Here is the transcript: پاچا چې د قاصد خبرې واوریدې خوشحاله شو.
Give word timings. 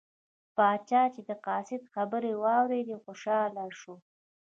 پاچا 0.55 1.03
چې 1.13 1.21
د 1.29 1.31
قاصد 1.45 1.81
خبرې 1.93 2.31
واوریدې 2.43 2.95
خوشحاله 3.03 3.65
شو. 3.79 3.95